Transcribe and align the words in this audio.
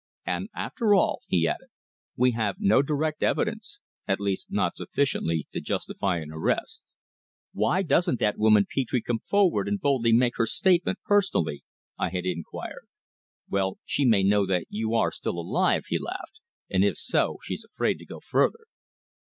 And 0.25 0.49
after 0.55 0.95
all," 0.95 1.21
he 1.27 1.47
added, 1.47 1.67
"we 2.15 2.31
have 2.31 2.55
no 2.57 2.81
direct 2.81 3.21
evidence 3.21 3.79
at 4.07 4.19
least 4.19 4.51
not 4.51 4.75
sufficient 4.75 5.27
to 5.51 5.61
justify 5.61 6.17
an 6.17 6.31
arrest." 6.31 6.81
"Why 7.53 7.83
doesn't 7.83 8.19
that 8.19 8.39
woman 8.39 8.65
Petre 8.67 8.99
come 8.99 9.19
forward 9.19 9.67
and 9.67 9.79
boldly 9.79 10.11
make 10.11 10.37
her 10.37 10.47
statement 10.47 10.97
personally?" 11.05 11.63
I 11.99 12.09
had 12.09 12.25
queried. 12.43 12.87
"Well, 13.47 13.77
she 13.85 14.03
may 14.03 14.23
know 14.23 14.47
that 14.47 14.65
you 14.71 14.95
are 14.95 15.11
still 15.11 15.39
alive" 15.39 15.83
he 15.89 15.99
laughed 15.99 16.39
"and 16.67 16.83
if 16.83 16.97
so 16.97 17.37
she's 17.43 17.63
afraid 17.63 17.99
to 17.99 18.05
go 18.07 18.19
further." 18.19 18.65